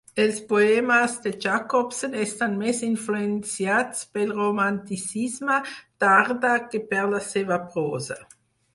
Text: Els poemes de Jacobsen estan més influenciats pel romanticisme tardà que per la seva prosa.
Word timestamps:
Els 0.21 0.37
poemes 0.51 1.17
de 1.25 1.33
Jacobsen 1.45 2.15
estan 2.21 2.55
més 2.63 2.81
influenciats 2.89 4.03
pel 4.17 4.35
romanticisme 4.41 5.63
tardà 6.07 6.59
que 6.75 6.87
per 6.93 7.09
la 7.17 7.25
seva 7.33 7.65
prosa. 7.73 8.23